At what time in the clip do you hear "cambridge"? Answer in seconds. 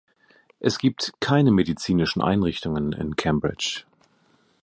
3.15-3.83